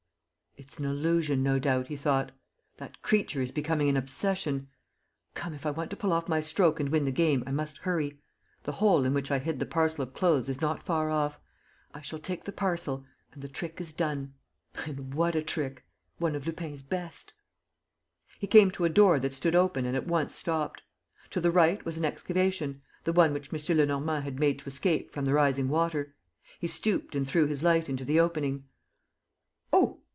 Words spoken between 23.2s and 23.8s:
which M.